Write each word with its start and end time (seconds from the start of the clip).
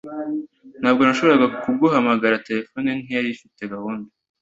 Ntabwo 0.81 1.01
nashoboraga 1.03 1.47
kuguhamagara 1.63 2.43
terefone 2.47 2.89
ntiyari 3.01 3.27
ifite 3.35 3.61
gahunda 3.73 4.07